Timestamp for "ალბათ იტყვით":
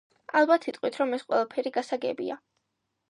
0.39-0.97